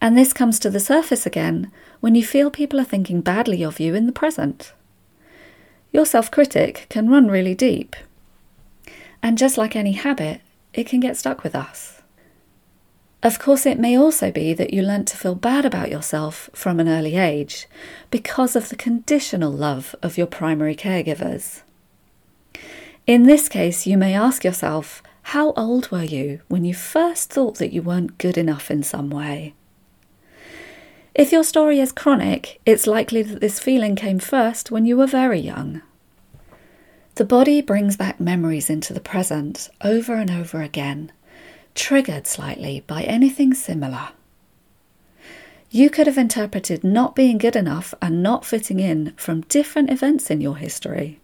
And 0.00 0.16
this 0.16 0.32
comes 0.32 0.58
to 0.60 0.70
the 0.70 0.80
surface 0.80 1.24
again 1.26 1.72
when 2.00 2.14
you 2.14 2.24
feel 2.24 2.50
people 2.50 2.78
are 2.78 2.84
thinking 2.84 3.22
badly 3.22 3.64
of 3.64 3.80
you 3.80 3.94
in 3.94 4.06
the 4.06 4.12
present. 4.12 4.72
Your 5.92 6.04
self 6.04 6.30
critic 6.30 6.86
can 6.90 7.08
run 7.08 7.28
really 7.28 7.54
deep. 7.54 7.96
And 9.22 9.38
just 9.38 9.56
like 9.56 9.74
any 9.74 9.92
habit, 9.92 10.42
it 10.74 10.86
can 10.86 11.00
get 11.00 11.16
stuck 11.16 11.42
with 11.42 11.54
us. 11.54 12.02
Of 13.24 13.38
course, 13.38 13.64
it 13.64 13.78
may 13.78 13.96
also 13.96 14.30
be 14.30 14.52
that 14.52 14.74
you 14.74 14.82
learnt 14.82 15.08
to 15.08 15.16
feel 15.16 15.34
bad 15.34 15.64
about 15.64 15.90
yourself 15.90 16.50
from 16.52 16.78
an 16.78 16.90
early 16.90 17.16
age 17.16 17.66
because 18.10 18.54
of 18.54 18.68
the 18.68 18.76
conditional 18.76 19.50
love 19.50 19.96
of 20.02 20.18
your 20.18 20.26
primary 20.26 20.76
caregivers. 20.76 21.62
In 23.06 23.22
this 23.22 23.48
case, 23.48 23.86
you 23.86 23.96
may 23.96 24.14
ask 24.14 24.44
yourself, 24.44 25.02
how 25.28 25.52
old 25.52 25.90
were 25.90 26.04
you 26.04 26.42
when 26.48 26.66
you 26.66 26.74
first 26.74 27.30
thought 27.30 27.56
that 27.56 27.72
you 27.72 27.80
weren't 27.80 28.18
good 28.18 28.36
enough 28.36 28.70
in 28.70 28.82
some 28.82 29.08
way? 29.08 29.54
If 31.14 31.32
your 31.32 31.44
story 31.44 31.80
is 31.80 31.92
chronic, 31.92 32.60
it's 32.66 32.86
likely 32.86 33.22
that 33.22 33.40
this 33.40 33.58
feeling 33.58 33.96
came 33.96 34.18
first 34.18 34.70
when 34.70 34.84
you 34.84 34.98
were 34.98 35.06
very 35.06 35.40
young. 35.40 35.80
The 37.14 37.24
body 37.24 37.62
brings 37.62 37.96
back 37.96 38.20
memories 38.20 38.68
into 38.68 38.92
the 38.92 39.00
present 39.00 39.70
over 39.80 40.12
and 40.12 40.30
over 40.30 40.60
again 40.60 41.10
triggered 41.74 42.26
slightly 42.26 42.84
by 42.86 43.02
anything 43.02 43.54
similar. 43.54 44.10
You 45.70 45.90
could 45.90 46.06
have 46.06 46.18
interpreted 46.18 46.84
not 46.84 47.16
being 47.16 47.36
good 47.36 47.56
enough 47.56 47.94
and 48.00 48.22
not 48.22 48.44
fitting 48.44 48.78
in 48.78 49.12
from 49.16 49.40
different 49.42 49.90
events 49.90 50.30
in 50.30 50.40
your 50.40 50.56
history. 50.56 51.20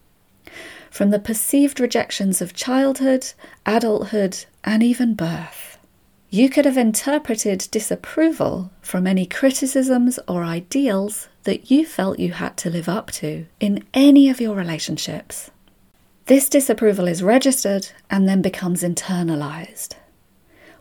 From 0.91 1.11
the 1.11 1.21
perceived 1.21 1.79
rejections 1.79 2.43
of 2.43 2.53
childhood, 2.53 3.33
adulthood, 3.65 4.45
and 4.65 4.83
even 4.83 5.15
birth. 5.15 5.79
You 6.31 6.49
could 6.49 6.65
have 6.65 6.77
interpreted 6.77 7.69
disapproval 7.71 8.71
from 8.81 9.07
any 9.07 9.27
criticisms 9.27 10.19
or 10.27 10.43
ideals 10.43 11.29
that 11.45 11.71
you 11.71 11.87
felt 11.87 12.19
you 12.19 12.33
had 12.33 12.57
to 12.59 12.71
live 12.71 12.89
up 12.89 13.11
to 13.13 13.47
in 13.61 13.85
any 13.95 14.29
of 14.29 14.41
your 14.41 14.55
relationships. 14.55 15.51
This 16.27 16.49
disapproval 16.49 17.09
is 17.09 17.23
registered 17.23 17.89
and 18.09 18.29
then 18.29 18.43
becomes 18.43 18.83
internalized. 18.83 19.95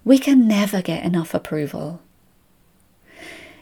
We 0.09 0.17
can 0.17 0.47
never 0.47 0.81
get 0.81 1.05
enough 1.05 1.35
approval. 1.35 2.01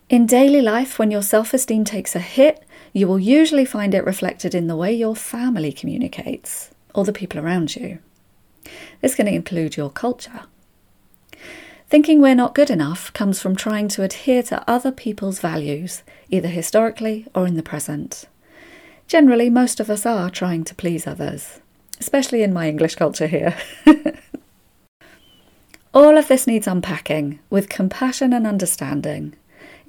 In 0.08 0.25
daily 0.25 0.62
life, 0.62 0.98
when 0.98 1.12
your 1.12 1.22
self 1.22 1.54
esteem 1.54 1.84
takes 1.84 2.16
a 2.16 2.20
hit, 2.20 2.63
you 2.94 3.06
will 3.06 3.20
usually 3.20 3.66
find 3.66 3.94
it 3.94 4.06
reflected 4.06 4.56
in 4.56 4.68
the 4.68 4.77
way 4.77 4.94
your 4.94 5.13
family 5.13 5.74
communicates 5.74 6.72
or 6.96 7.04
the 7.04 7.12
people 7.12 7.38
around 7.38 7.75
you. 7.75 8.00
This 9.01 9.13
can 9.13 9.27
include 9.27 9.75
your 9.75 9.89
culture. 9.89 10.44
Thinking 11.89 12.22
we're 12.22 12.34
not 12.34 12.56
good 12.56 12.70
enough 12.70 13.12
comes 13.12 13.42
from 13.42 13.58
trying 13.58 13.89
to 13.89 14.04
adhere 14.04 14.44
to 14.44 14.63
other 14.72 14.94
people's 14.94 15.42
values, 15.42 16.01
either 16.30 16.48
historically 16.48 17.27
or 17.36 17.46
in 17.46 17.56
the 17.56 17.62
present. 17.62 18.24
Generally, 19.06 19.50
most 19.50 19.82
of 19.82 19.89
us 19.89 20.06
are 20.06 20.30
trying 20.30 20.63
to 20.63 20.75
please 20.75 21.06
others, 21.08 21.60
especially 22.00 22.42
in 22.42 22.54
my 22.54 22.70
English 22.70 22.96
culture 22.96 23.27
here. 23.27 23.58
All 25.98 26.16
of 26.16 26.27
this 26.27 26.46
needs 26.46 26.68
unpacking 26.68 27.39
with 27.50 27.70
compassion 27.70 28.32
and 28.32 28.46
understanding 28.46 29.34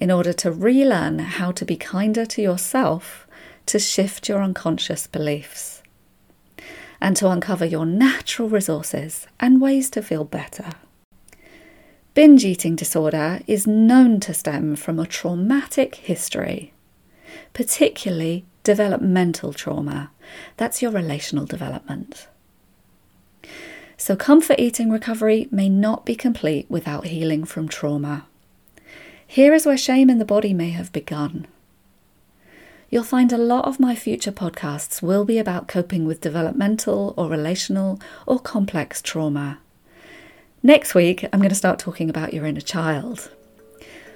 in 0.01 0.11
order 0.11 0.33
to 0.33 0.51
relearn 0.51 1.19
how 1.19 1.53
to 1.53 1.67
be 1.67 1.77
kinder 1.77 2.25
to 2.25 2.41
yourself 2.41 3.27
to 3.67 3.79
shift 3.79 4.27
your 4.27 4.41
unconscious 4.43 5.07
beliefs 5.07 5.83
and 6.99 7.15
to 7.19 7.29
uncover 7.29 7.67
your 7.67 7.85
natural 7.85 8.49
resources 8.49 9.27
and 9.39 9.61
ways 9.61 9.91
to 9.91 10.01
feel 10.01 10.25
better. 10.25 10.71
Binge 12.15 12.43
eating 12.43 12.75
disorder 12.75 13.41
is 13.47 13.67
known 13.67 14.19
to 14.21 14.33
stem 14.33 14.77
from 14.77 14.99
a 14.99 15.07
traumatic 15.07 15.97
history, 15.97 16.73
particularly 17.53 18.47
developmental 18.63 19.53
trauma. 19.53 20.11
That's 20.57 20.81
your 20.81 20.91
relational 20.91 21.45
development. 21.45 22.29
So, 24.01 24.15
comfort 24.15 24.61
eating 24.61 24.91
recovery 24.91 25.49
may 25.51 25.69
not 25.69 26.07
be 26.07 26.15
complete 26.15 26.67
without 26.71 27.07
healing 27.07 27.45
from 27.45 27.69
trauma. 27.69 28.27
Here 29.27 29.53
is 29.53 29.67
where 29.67 29.77
shame 29.77 30.09
in 30.09 30.19
the 30.19 30.25
body 30.25 30.55
may 30.55 30.71
have 30.71 30.93
begun. 30.93 31.49
You'll 32.91 33.03
find 33.03 33.33
a 33.33 33.37
lot 33.37 33.67
of 33.67 33.81
my 33.81 33.97
future 33.97 34.31
podcasts 34.31 35.03
will 35.03 35.25
be 35.25 35.37
about 35.37 35.67
coping 35.67 36.07
with 36.07 36.21
developmental 36.21 37.13
or 37.17 37.29
relational 37.29 38.01
or 38.25 38.39
complex 38.39 39.03
trauma. 39.03 39.59
Next 40.63 40.95
week, 40.95 41.25
I'm 41.33 41.41
going 41.41 41.49
to 41.49 41.55
start 41.57 41.81
talking 41.81 42.09
about 42.09 42.33
your 42.33 42.47
inner 42.47 42.61
child. 42.61 43.31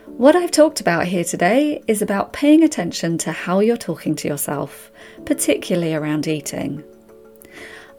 What 0.06 0.36
I've 0.36 0.52
talked 0.52 0.80
about 0.80 1.06
here 1.06 1.24
today 1.24 1.82
is 1.88 2.00
about 2.00 2.32
paying 2.32 2.62
attention 2.62 3.18
to 3.18 3.32
how 3.32 3.58
you're 3.58 3.76
talking 3.76 4.14
to 4.14 4.28
yourself, 4.28 4.92
particularly 5.24 5.92
around 5.92 6.28
eating. 6.28 6.84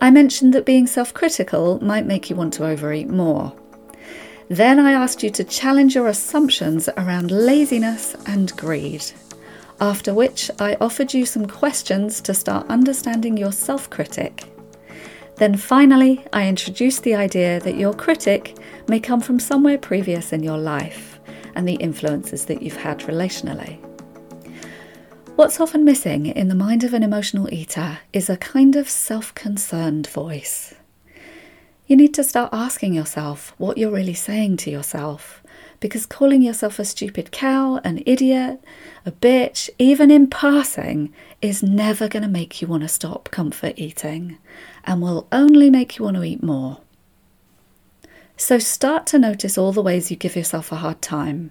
I 0.04 0.12
mentioned 0.12 0.54
that 0.54 0.66
being 0.66 0.86
self 0.86 1.14
critical 1.14 1.82
might 1.82 2.06
make 2.06 2.30
you 2.30 2.36
want 2.36 2.52
to 2.56 2.66
overeat 2.66 3.08
more. 3.08 3.54
Then 4.50 4.78
I 4.78 4.92
asked 4.92 5.24
you 5.24 5.30
to 5.30 5.46
challenge 5.46 5.96
your 5.96 6.08
assumptions 6.10 6.90
around 6.98 7.32
laziness 7.32 8.14
and 8.26 8.54
greed. 8.58 9.02
After 9.80 10.14
which, 10.14 10.52
I 10.60 10.76
offered 10.82 11.14
you 11.14 11.26
some 11.26 11.46
questions 11.46 12.20
to 12.20 12.34
start 12.34 12.68
understanding 12.68 13.38
your 13.38 13.54
self 13.54 13.90
critic. 13.90 14.44
Then 15.38 15.56
finally, 15.56 16.26
I 16.34 16.50
introduced 16.50 17.04
the 17.04 17.16
idea 17.16 17.62
that 17.62 17.78
your 17.78 17.94
critic 17.94 18.58
may 18.90 19.00
come 19.00 19.22
from 19.22 19.40
somewhere 19.40 19.78
previous 19.78 20.34
in 20.34 20.44
your 20.44 20.58
life 20.58 21.18
and 21.56 21.66
the 21.66 21.76
influences 21.76 22.44
that 22.48 22.62
you've 22.62 22.76
had 22.76 23.00
relationally. 23.08 23.80
What's 25.36 25.60
often 25.60 25.84
missing 25.84 26.28
in 26.28 26.48
the 26.48 26.54
mind 26.54 26.84
of 26.84 26.94
an 26.94 27.02
emotional 27.02 27.52
eater 27.52 27.98
is 28.14 28.30
a 28.30 28.38
kind 28.38 28.76
of 28.76 28.88
self 28.88 29.34
concerned 29.34 30.06
voice. 30.06 30.76
You 31.88 31.96
need 31.96 32.14
to 32.14 32.24
start 32.24 32.54
asking 32.54 32.94
yourself 32.94 33.56
what 33.58 33.80
you're 33.80 33.90
really 33.90 34.14
saying 34.14 34.58
to 34.58 34.70
yourself, 34.70 35.42
because 35.80 36.06
calling 36.06 36.44
yourself 36.44 36.78
a 36.78 36.86
stupid 36.86 37.32
cow, 37.32 37.82
an 37.84 38.04
idiot, 38.06 38.64
a 39.08 39.12
bitch, 39.12 39.72
even 39.80 40.12
in 40.12 40.28
passing, 40.28 41.12
is 41.42 41.64
never 41.64 42.08
going 42.08 42.24
to 42.24 42.30
make 42.30 42.62
you 42.62 42.68
want 42.68 42.84
to 42.84 42.88
stop 42.88 43.32
comfort 43.32 43.74
eating 43.76 44.38
and 44.84 45.02
will 45.02 45.28
only 45.32 45.72
make 45.72 45.98
you 45.98 46.06
want 46.06 46.16
to 46.16 46.24
eat 46.24 46.44
more. 46.44 46.80
So 48.38 48.60
start 48.60 49.08
to 49.08 49.18
notice 49.18 49.58
all 49.58 49.72
the 49.72 49.82
ways 49.82 50.12
you 50.12 50.16
give 50.16 50.36
yourself 50.36 50.72
a 50.72 50.76
hard 50.76 51.02
time 51.02 51.50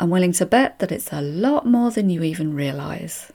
I'm 0.00 0.10
willing 0.10 0.32
to 0.32 0.46
bet 0.46 0.78
that 0.78 0.92
it's 0.92 1.12
a 1.12 1.22
lot 1.22 1.66
more 1.66 1.90
than 1.90 2.10
you 2.10 2.22
even 2.22 2.54
realise. 2.54 3.30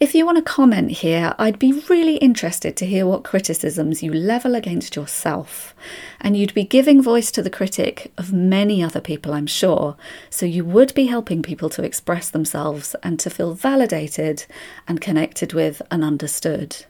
If 0.00 0.12
you 0.14 0.26
want 0.26 0.38
to 0.38 0.42
comment 0.42 0.90
here, 0.90 1.34
I'd 1.38 1.58
be 1.58 1.72
really 1.88 2.16
interested 2.16 2.76
to 2.76 2.86
hear 2.86 3.06
what 3.06 3.22
criticisms 3.22 4.02
you 4.02 4.12
level 4.12 4.56
against 4.56 4.96
yourself. 4.96 5.72
And 6.20 6.36
you'd 6.36 6.52
be 6.52 6.64
giving 6.64 7.00
voice 7.00 7.30
to 7.30 7.42
the 7.42 7.50
critic 7.50 8.12
of 8.18 8.32
many 8.32 8.82
other 8.82 9.00
people, 9.00 9.32
I'm 9.32 9.46
sure, 9.46 9.96
so 10.30 10.46
you 10.46 10.64
would 10.64 10.92
be 10.94 11.06
helping 11.06 11.42
people 11.42 11.70
to 11.70 11.84
express 11.84 12.28
themselves 12.28 12.96
and 13.04 13.20
to 13.20 13.30
feel 13.30 13.54
validated 13.54 14.46
and 14.88 15.00
connected 15.00 15.52
with 15.52 15.80
and 15.92 16.02
understood. 16.02 16.84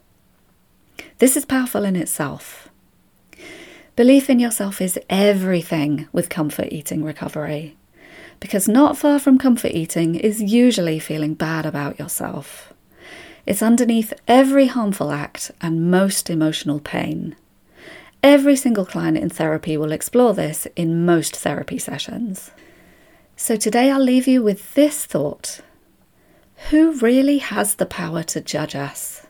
This 1.19 1.37
is 1.37 1.45
powerful 1.45 1.85
in 1.85 1.97
itself. 1.97 2.71
Belief 3.97 4.31
in 4.31 4.41
yourself 4.41 4.81
is 4.81 4.99
everything 5.11 6.09
with 6.11 6.29
comfort 6.29 6.69
eating 6.73 7.05
recovery, 7.05 7.77
because 8.41 8.69
not 8.69 8.99
far 8.99 9.19
from 9.19 9.39
comfort 9.39 9.73
eating 9.73 10.15
is 10.15 10.43
usually 10.43 10.99
feeling 10.99 11.35
bad 11.35 11.67
about 11.67 11.99
yourself. 11.99 12.73
It's 13.47 13.63
underneath 13.63 14.13
every 14.27 14.67
harmful 14.67 15.11
act 15.11 15.51
and 15.61 15.91
most 15.91 16.31
emotional 16.31 16.81
pain. 16.81 17.37
Every 18.23 18.57
single 18.57 18.87
client 18.87 19.19
in 19.19 19.29
therapy 19.29 19.77
will 19.77 19.93
explore 19.93 20.33
this 20.33 20.67
in 20.77 21.05
most 21.05 21.37
therapy 21.37 21.79
sessions. 21.79 22.51
So 23.37 23.57
today 23.57 23.91
I'll 23.91 24.01
leave 24.01 24.27
you 24.27 24.43
with 24.43 24.75
this 24.75 25.05
thought 25.05 25.61
Who 26.71 26.93
really 26.93 27.39
has 27.39 27.75
the 27.75 27.85
power 27.85 28.23
to 28.23 28.41
judge 28.41 28.75
us? 28.75 29.27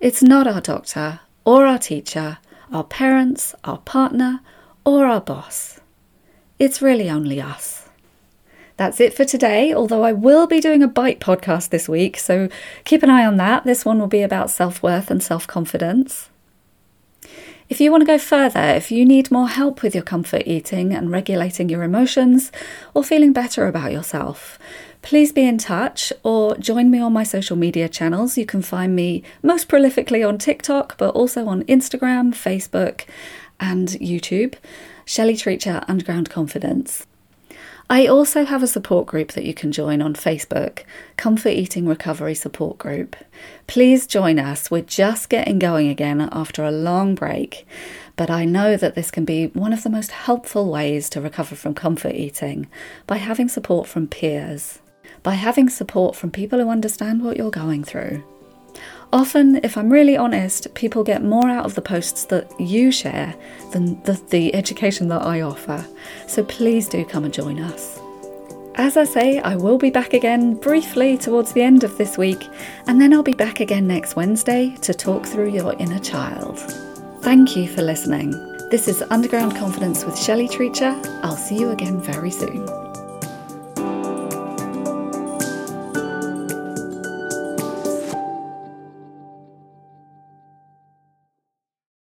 It's 0.00 0.22
not 0.22 0.46
our 0.46 0.60
doctor 0.60 1.20
or 1.44 1.66
our 1.66 1.78
teacher, 1.78 2.38
our 2.70 2.84
parents, 2.84 3.54
our 3.64 3.78
partner, 3.78 4.40
or 4.84 5.06
our 5.06 5.20
boss. 5.20 5.80
It's 6.58 6.82
really 6.82 7.08
only 7.08 7.40
us. 7.40 7.79
That's 8.80 8.98
it 8.98 9.12
for 9.12 9.26
today, 9.26 9.74
although 9.74 10.04
I 10.04 10.14
will 10.14 10.46
be 10.46 10.58
doing 10.58 10.82
a 10.82 10.88
bite 10.88 11.20
podcast 11.20 11.68
this 11.68 11.86
week, 11.86 12.16
so 12.16 12.48
keep 12.86 13.02
an 13.02 13.10
eye 13.10 13.26
on 13.26 13.36
that. 13.36 13.64
This 13.64 13.84
one 13.84 13.98
will 13.98 14.06
be 14.06 14.22
about 14.22 14.48
self 14.48 14.82
worth 14.82 15.10
and 15.10 15.22
self 15.22 15.46
confidence. 15.46 16.30
If 17.68 17.78
you 17.78 17.90
want 17.90 18.00
to 18.00 18.06
go 18.06 18.16
further, 18.16 18.58
if 18.58 18.90
you 18.90 19.04
need 19.04 19.30
more 19.30 19.50
help 19.50 19.82
with 19.82 19.94
your 19.94 20.02
comfort 20.02 20.44
eating 20.46 20.94
and 20.94 21.10
regulating 21.10 21.68
your 21.68 21.82
emotions, 21.82 22.50
or 22.94 23.04
feeling 23.04 23.34
better 23.34 23.66
about 23.66 23.92
yourself, 23.92 24.58
please 25.02 25.30
be 25.30 25.46
in 25.46 25.58
touch 25.58 26.10
or 26.22 26.56
join 26.56 26.90
me 26.90 27.00
on 27.00 27.12
my 27.12 27.22
social 27.22 27.56
media 27.56 27.86
channels. 27.86 28.38
You 28.38 28.46
can 28.46 28.62
find 28.62 28.96
me 28.96 29.22
most 29.42 29.68
prolifically 29.68 30.26
on 30.26 30.38
TikTok, 30.38 30.96
but 30.96 31.14
also 31.14 31.48
on 31.48 31.64
Instagram, 31.64 32.32
Facebook, 32.32 33.04
and 33.60 33.88
YouTube. 33.88 34.54
Shelley 35.04 35.34
Treacher 35.34 35.84
Underground 35.86 36.30
Confidence. 36.30 37.04
I 37.90 38.06
also 38.06 38.44
have 38.44 38.62
a 38.62 38.68
support 38.68 39.06
group 39.08 39.32
that 39.32 39.44
you 39.44 39.52
can 39.52 39.72
join 39.72 40.00
on 40.00 40.14
Facebook, 40.14 40.84
Comfort 41.16 41.48
Eating 41.48 41.88
Recovery 41.88 42.36
Support 42.36 42.78
Group. 42.78 43.16
Please 43.66 44.06
join 44.06 44.38
us. 44.38 44.70
We're 44.70 44.82
just 44.82 45.28
getting 45.28 45.58
going 45.58 45.88
again 45.88 46.20
after 46.30 46.62
a 46.62 46.70
long 46.70 47.16
break, 47.16 47.66
but 48.14 48.30
I 48.30 48.44
know 48.44 48.76
that 48.76 48.94
this 48.94 49.10
can 49.10 49.24
be 49.24 49.48
one 49.48 49.72
of 49.72 49.82
the 49.82 49.90
most 49.90 50.12
helpful 50.12 50.70
ways 50.70 51.10
to 51.10 51.20
recover 51.20 51.56
from 51.56 51.74
comfort 51.74 52.14
eating 52.14 52.68
by 53.08 53.16
having 53.16 53.48
support 53.48 53.88
from 53.88 54.06
peers, 54.06 54.78
by 55.24 55.34
having 55.34 55.68
support 55.68 56.14
from 56.14 56.30
people 56.30 56.60
who 56.60 56.70
understand 56.70 57.24
what 57.24 57.36
you're 57.36 57.50
going 57.50 57.82
through. 57.82 58.22
Often, 59.12 59.64
if 59.64 59.76
I'm 59.76 59.90
really 59.90 60.16
honest, 60.16 60.72
people 60.74 61.02
get 61.02 61.24
more 61.24 61.48
out 61.50 61.64
of 61.64 61.74
the 61.74 61.82
posts 61.82 62.24
that 62.26 62.48
you 62.60 62.92
share 62.92 63.34
than 63.72 64.00
the, 64.04 64.12
the 64.30 64.54
education 64.54 65.08
that 65.08 65.22
I 65.22 65.40
offer. 65.40 65.84
So 66.28 66.44
please 66.44 66.88
do 66.88 67.04
come 67.04 67.24
and 67.24 67.34
join 67.34 67.58
us. 67.58 67.98
As 68.76 68.96
I 68.96 69.04
say, 69.04 69.40
I 69.40 69.56
will 69.56 69.78
be 69.78 69.90
back 69.90 70.14
again 70.14 70.54
briefly 70.54 71.18
towards 71.18 71.52
the 71.52 71.62
end 71.62 71.82
of 71.82 71.98
this 71.98 72.16
week, 72.16 72.46
and 72.86 73.00
then 73.00 73.12
I'll 73.12 73.24
be 73.24 73.34
back 73.34 73.58
again 73.58 73.88
next 73.88 74.14
Wednesday 74.14 74.76
to 74.82 74.94
talk 74.94 75.26
through 75.26 75.50
your 75.50 75.74
inner 75.80 75.98
child. 75.98 76.58
Thank 77.22 77.56
you 77.56 77.66
for 77.66 77.82
listening. 77.82 78.30
This 78.70 78.86
is 78.86 79.02
Underground 79.10 79.56
Confidence 79.56 80.04
with 80.04 80.16
Shelley 80.16 80.46
Treacher. 80.46 80.94
I'll 81.24 81.36
see 81.36 81.58
you 81.58 81.70
again 81.70 82.00
very 82.00 82.30
soon. 82.30 82.89